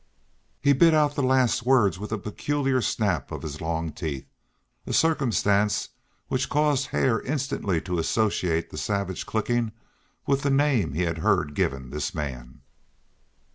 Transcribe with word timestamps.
He 0.59 0.73
bit 0.73 0.95
out 0.95 1.13
the 1.13 1.21
last 1.21 1.63
words 1.63 1.99
with 1.99 2.11
a 2.11 2.17
peculiar 2.17 2.81
snap 2.81 3.31
of 3.31 3.43
his 3.43 3.61
long 3.61 3.91
teeth, 3.91 4.25
a 4.87 4.93
circumstance 4.93 5.89
which 6.27 6.49
caused 6.49 6.87
Hare 6.87 7.21
instantly 7.21 7.79
to 7.81 7.99
associate 7.99 8.71
the 8.71 8.79
savage 8.79 9.27
clicking 9.27 9.73
with 10.25 10.41
the 10.41 10.49
name 10.49 10.93
he 10.93 11.03
had 11.03 11.19
heard 11.19 11.53
given 11.53 11.91
this 11.91 12.15
man. 12.15 12.61